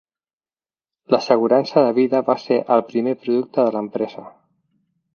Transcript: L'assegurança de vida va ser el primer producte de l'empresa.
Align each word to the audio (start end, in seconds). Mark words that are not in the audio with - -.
L'assegurança 1.15 1.85
de 1.89 1.93
vida 1.99 2.23
va 2.31 2.39
ser 2.47 2.59
el 2.79 2.85
primer 2.91 3.17
producte 3.23 3.71
de 3.71 3.79
l'empresa. 3.79 4.29